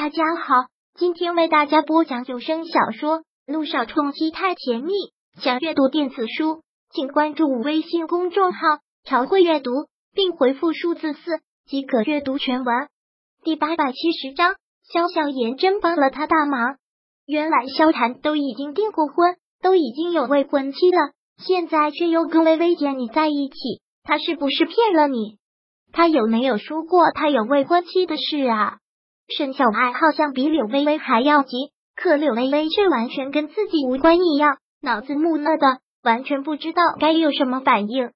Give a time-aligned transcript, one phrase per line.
[0.00, 0.54] 大家好，
[0.94, 4.92] 今天为大家播讲有声小说《路上冲击太甜蜜》。
[5.42, 8.60] 想阅读电子书，请关注微信公众号
[9.02, 9.72] “朝会阅读”，
[10.14, 12.86] 并回复数字四即可阅读全文。
[13.42, 16.76] 第八百七十章，萧小言真帮了他大忙。
[17.26, 21.10] 原来萧谈都已经订过婚，都已经有未婚妻了，
[21.44, 25.38] 现在却又跟微微姐你在一起，他是不是骗了你？
[25.90, 28.76] 他有没有说过他有未婚妻的事啊？
[29.36, 38.10] 沈小爱好像比柳微微还要急，可柳微微却完全跟自己无关一样，脑子木讷的，完全不知道该有什么反应。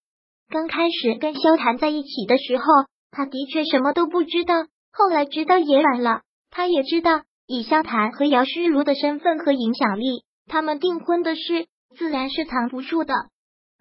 [0.48, 2.65] 刚开始跟萧谈在一起的时候，
[3.11, 4.55] 他的确什么都不知道，
[4.91, 6.23] 后来知道也晚了。
[6.51, 13.15] 他也知道，以萧谈和姚诗如的身份和影响力，他们订婚的事自然是藏不住的，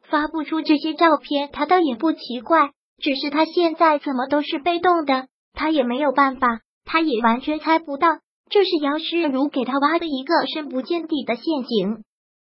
[0.09, 2.71] 发不出这些照片，他倒也不奇怪。
[3.01, 6.59] 只是他现在怎么都是被动的，他也没有办法。
[6.85, 8.07] 他也完全猜不到，
[8.49, 12.03] 这是姚诗如给他挖的一个深不见底的陷阱。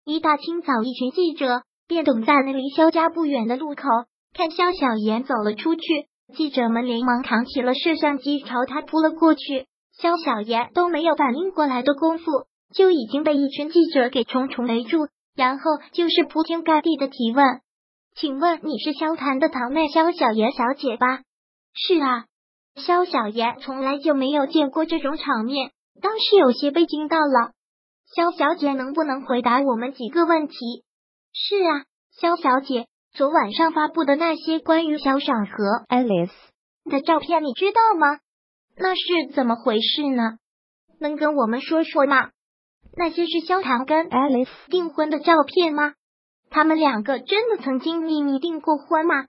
[0.05, 3.83] 一大清早，一群记者便等在那离肖家不远的路口，
[4.33, 5.81] 看肖小言走了出去。
[6.35, 9.67] 记者们连忙扛起了摄像机，朝他扑了过去。
[10.01, 12.25] 肖小言都没有反应过来的功夫，
[12.73, 17.61] 就已经被一群记者给重重围住，然后就是铺天盖地的提问
[18.17, 21.21] ：“请问你是萧谈的堂妹肖小言小姐吧
[21.75, 22.25] ？”“是啊。”
[22.75, 25.71] 萧小言从来就没有见过这种场面，
[26.01, 27.51] 当时有些被惊到了。
[28.15, 30.55] 萧小姐能不能回答我们几个问题？
[31.33, 31.85] 是啊，
[32.19, 36.31] 萧小姐，昨晚上发布的那些关于小爽和 Alice
[36.85, 38.19] 的照片，你知道吗？
[38.75, 40.37] 那是怎么回事呢？
[40.99, 42.31] 能跟我们说说吗？
[42.95, 45.93] 那些是萧唐跟 Alice 订婚的照片吗？
[46.49, 49.25] 他们两个真的曾经秘密订过婚吗？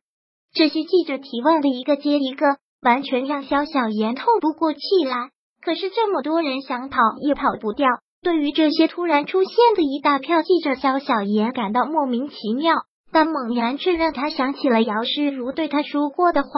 [0.53, 2.59] 这些记者提问的一个接一个。
[2.85, 5.31] 完全让萧小言透不过气来，
[5.63, 7.89] 可是这么多人想跑也跑不掉。
[8.23, 12.75] 对于这些突然出现的一大票记者，萧小言感到莫名其妙，
[13.11, 16.51] 但猛然却让他想起了姚诗如对他说过的话。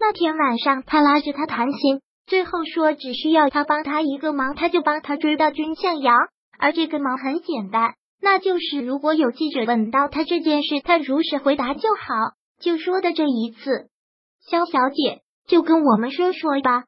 [0.00, 6.16] 那天晚上，他拉着他谈心，最后说只需要他帮他一个忙，他就帮他追到君向阳。
[6.58, 12.14] 而这个忙很简单，那就是如果有记者问到他这件事，他如实回答就好。
[12.60, 13.88] 就说的这一次，
[14.48, 15.23] 萧小姐。
[15.46, 16.84] 就跟我们说说吧，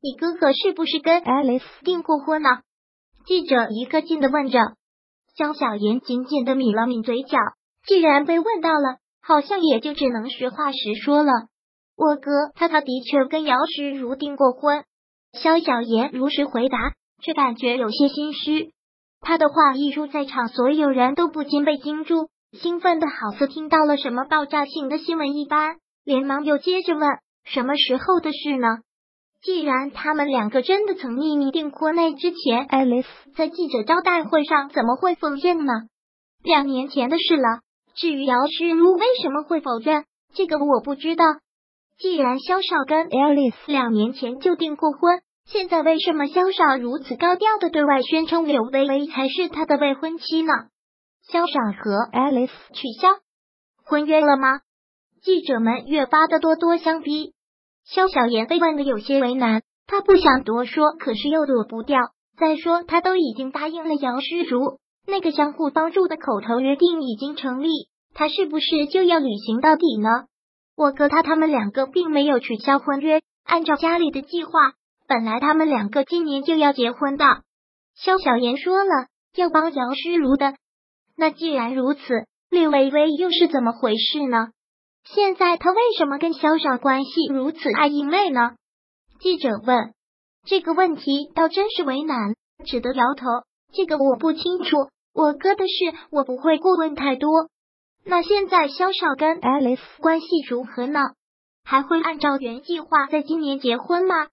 [0.00, 2.48] 你哥哥是不是跟 Alice 订过婚呢？
[3.26, 4.58] 记者一个劲的问着。
[5.36, 7.38] 肖小妍紧紧的抿了抿嘴角，
[7.86, 11.32] 既然被问到了，好像也就只能实话实说了。
[11.96, 14.84] 我哥他他的确跟姚诗如订过婚。
[15.32, 16.78] 肖小妍如实回答，
[17.20, 18.72] 却感觉有些心虚。
[19.20, 27.08] 他的话一出，在场所有人都不禁被惊住，兴奋的好似听到了什么爆炸性的新闻一般，连忙又接着问。
[27.44, 28.78] 什么时候的事呢？
[29.42, 35.72] 既然他们两个真的曾秘密订婚，那之前爱丽丝在记者招待会上怎么会否认呢？
[36.42, 37.60] 两年前的事了。
[37.94, 40.04] 至于姚诗如为什么会否认，
[40.34, 41.24] 这个我不知道。
[41.98, 50.52] 既然萧少跟爱丽丝两年前就订过婚，现在为什么萧少如此高调的对外宣称柳微微才是他的未婚妻呢？
[51.30, 53.08] 萧少和爱丽丝取消
[53.84, 54.60] 婚约了吗？
[55.22, 57.33] 记者们越发的咄咄相逼。
[57.84, 62.00] 萧小言被问的有些为难，他不想多说，可是又躲不掉。
[62.36, 67.68] 再说，他都已经答应了姚诗如，那个相互帮助的口头约定已经成立，
[68.14, 70.08] 他是不是就要履行到底呢？
[70.76, 74.50] 我哥他他们两个并没有取消婚约，按照家里的计划，
[75.06, 77.24] 本来他们两个今年就要结婚的。
[77.94, 79.06] 萧小言说了
[79.36, 80.54] 要帮姚诗如的，
[81.16, 82.00] 那既然如此，
[82.50, 84.48] 柳微微又是怎么回事呢？
[85.04, 88.56] 现在他为什么跟萧少关系如此暧昧呢？
[89.20, 89.92] 记者问。
[90.46, 92.34] 这个问题倒真是为难，
[92.66, 93.26] 只得摇头。
[93.72, 97.48] 这个我不清楚，我哥的事我不会过问太多。
[98.04, 101.00] 那现在萧少跟 Alice 关系如何呢？
[101.64, 104.26] 还会按照原计划在今年结婚吗？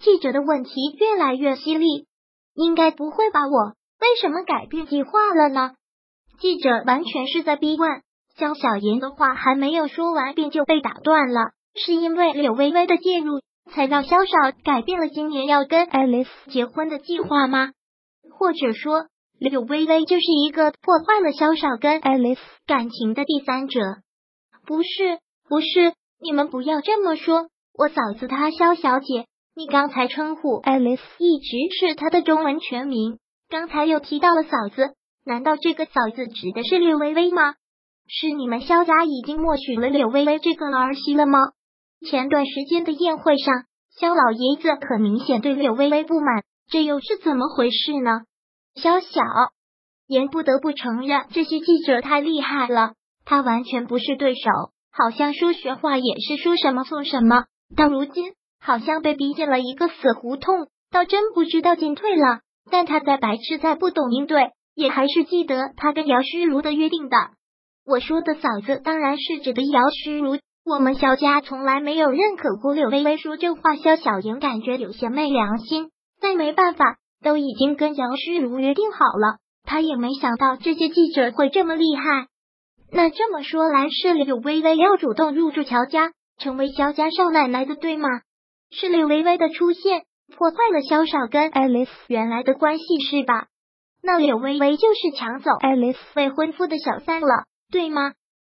[0.00, 2.06] 记者的问题越来越犀利。
[2.54, 3.40] 应该不会吧？
[3.48, 5.74] 我为什么改变计划了呢？
[6.38, 8.02] 记者完全是在逼问。
[8.38, 11.50] 萧小言的话还没有说完，便就被打断了。
[11.74, 13.40] 是因为柳微微的介入，
[13.72, 17.72] 才让萧少改变了今年要跟爱丽丝结婚的计划吗？
[18.30, 19.06] 或者说，
[19.40, 23.80] 柳微微就是一个破坏了萧少跟爱丽丝感情的第三者？
[24.64, 25.18] 不是，
[25.48, 27.48] 不是，你们不要这么说。
[27.74, 29.26] 我嫂子她萧小姐，
[29.56, 33.18] 你刚才称呼爱丽丝一直是她的中文全名，
[33.48, 34.94] 刚才又提到了嫂子，
[35.24, 37.54] 难道这个嫂子指的是柳微微吗？
[38.10, 41.38] 是你们萧家已经默许了柳微微这个儿媳了吗？
[42.08, 43.64] 前段时间的宴会上，
[44.00, 48.22] 萧老爷子很明显对柳微微不满，这又是怎么回事呢？
[48.74, 49.20] 萧小
[50.06, 52.94] 言不得不承认，这些记者太厉害了，
[53.26, 54.40] 他完全不是对手，
[54.90, 57.44] 好像说学话也是说什么送什么。
[57.76, 62.40] 到如今，好像被逼进了一个死胡同，倒真不知道进退了。
[62.70, 67.16] 但他在白痴，在不懂应对，也还是记得他跟姚诗如的约定的。
[67.88, 70.36] 我说的嫂子，当然是指的姚诗如。
[70.66, 75.88] 我们萧家从来没有认可过柳微微说这话，萧小莹感觉有些昧良心，
[76.20, 79.38] 但没办法，都已经跟姚诗如约定好了。
[79.64, 82.26] 他也没想到这些记者会这么厉害。
[82.92, 88.08] 那这么说来，是柳微微要主动入住乔家，成为萧家少奶奶的，对吗？
[88.70, 90.02] 是柳微微的出现
[90.36, 93.46] 破坏了萧少跟爱丽丝原来的关系，是吧？
[94.02, 98.12] 那柳微微就是抢走爱丽丝未婚夫的小三了，对吗？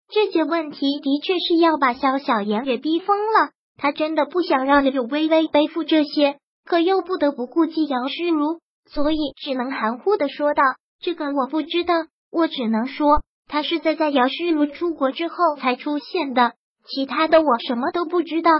[0.08, 3.50] 这些问题的确是要把萧小言给逼疯了。
[3.78, 10.62] 他真的不想让柳微微背负这些，可又不得不顾及姚诗如，所以只能含糊的说道
[11.00, 11.94] ：“这个我不知道，
[12.30, 16.52] 我只能说他是在在姚诗如出国之后才出现的，
[16.86, 18.50] 其他的我什么都不知道。”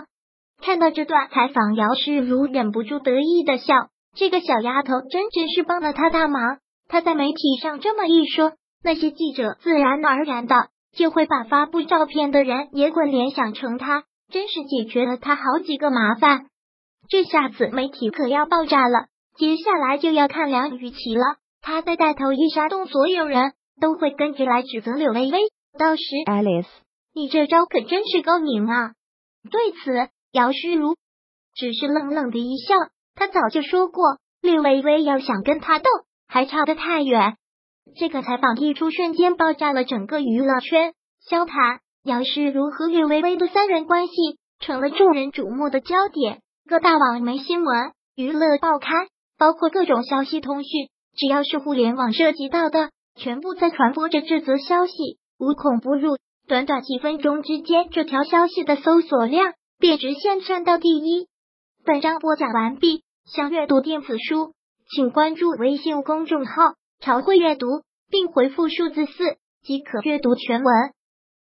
[0.62, 3.74] 看到这段采访，姚诗如忍不住得意的笑
[4.16, 6.58] ：“这个小丫头真真是帮了他大忙。
[6.88, 8.52] 他在媒体上这么一说，
[8.82, 16.48] 那些记者自然而然的。”就会把发布照片的人也会联想成他，真是解决了他好几个麻烦。
[17.08, 19.06] 这下子媒体可要爆炸了，
[19.38, 21.22] 接下来就要看梁雨琪了。
[21.62, 25.38] 他在带头一煽动，所有人都会跟着来指责柳微微。
[25.78, 26.66] 到时，Alice，
[27.14, 28.92] 你这招可真是高明啊！
[29.50, 30.96] 对此，姚诗如
[31.54, 32.74] 只是冷冷的一笑。
[33.14, 35.84] 他早就说过，柳微微要想跟他斗，
[36.28, 37.38] 还差得太远。
[37.96, 40.94] 这个采访一出，瞬间爆炸了整个娱乐圈。
[41.28, 44.12] 萧谈姚氏如和柳微微的三人关系
[44.60, 46.40] 成了众人瞩目的焦点。
[46.68, 56.16] 各大网媒新闻、娱乐报刊，包括各种消息通讯，只要是互联网涉及到的，全部在传播着这则消息，无孔不入。
[56.48, 61.28] 短短几分钟之间，这条消息的搜索量便直线窜到第一。
[61.84, 63.02] 本章播讲完毕。
[63.24, 64.52] 想阅读电子书，
[64.90, 66.52] 请关注微信公众号。
[67.02, 67.66] 朝会阅读，
[68.08, 69.12] 并回复数字四
[69.60, 70.72] 即可阅读全文。